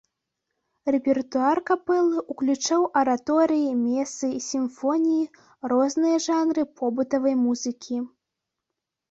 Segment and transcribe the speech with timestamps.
[0.93, 5.29] Рэпертуар капэлы ўключаў араторыі, месы, сімфоніі,
[5.75, 8.03] розныя жанры побытавай музыкі.